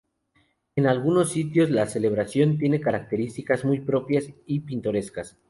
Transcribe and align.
En 0.75 0.87
algunos 0.87 1.29
sitios 1.29 1.69
la 1.69 1.85
celebración 1.85 2.57
tiene 2.57 2.81
características 2.81 3.63
muy 3.65 3.81
propias 3.81 4.33
y 4.47 4.61
pintorescas. 4.61 5.37